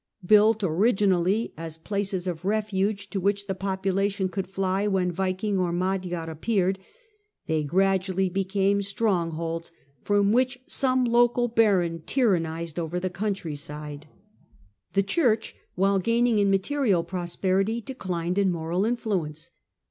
Built 0.25 0.63
originally 0.63 1.53
as 1.55 1.77
places 1.77 2.25
of 2.25 2.43
refuge, 2.43 3.11
to 3.11 3.19
which 3.19 3.45
the 3.45 3.53
population 3.53 4.29
could 4.29 4.47
fly 4.47 4.87
when 4.87 5.11
Viking 5.11 5.59
or 5.59 5.71
Mag 5.71 6.07
yar 6.07 6.27
appeared, 6.27 6.79
they 7.45 7.63
gradually 7.63 8.27
became 8.27 8.81
strongholds 8.81 9.71
from 10.01 10.31
which 10.31 10.57
some 10.65 11.05
local 11.05 11.47
baron 11.47 11.99
tyrannised 12.03 12.79
over 12.79 12.99
the 12.99 13.11
country 13.11 13.55
side. 13.55 14.07
TheCimrch 14.07 14.93
The 14.93 15.03
Church, 15.03 15.55
while 15.75 15.99
gaining 15.99 16.39
in 16.39 16.49
material 16.49 17.03
prosperity, 17.03 17.79
declined 17.79 18.39
in 18.39 18.51
moral 18.51 18.85
influence. 18.85 19.51